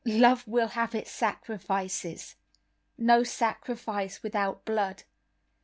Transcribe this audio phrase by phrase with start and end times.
[0.03, 2.33] Love will have its sacrifices.
[2.97, 5.03] No sacrifice without blood.